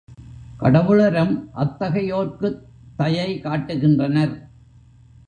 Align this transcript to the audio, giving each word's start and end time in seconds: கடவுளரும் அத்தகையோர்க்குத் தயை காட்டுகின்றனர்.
கடவுளரும் 0.59 1.33
அத்தகையோர்க்குத் 1.55 2.61
தயை 2.95 3.39
காட்டுகின்றனர். 3.39 4.33